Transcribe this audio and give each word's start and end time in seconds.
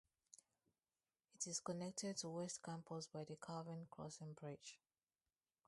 It 1.35 1.45
is 1.45 1.59
connected 1.59 2.17
to 2.17 2.29
west 2.29 2.63
campus 2.63 3.05
by 3.05 3.23
the 3.23 3.35
Calvin 3.35 3.85
Crossing 3.91 4.33
bridge. 4.33 4.79